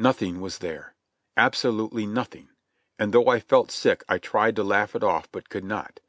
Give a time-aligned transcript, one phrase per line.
[0.00, 0.96] Nothing was there!
[1.36, 2.48] Absolutely nothing;
[2.98, 6.00] and though I felt sick I tried to laugh it ofif but could not.